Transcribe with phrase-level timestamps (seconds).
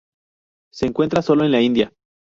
[0.73, 1.93] Se encuentra sólo en India.